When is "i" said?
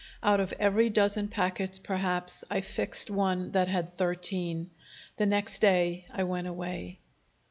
2.49-2.61, 6.09-6.23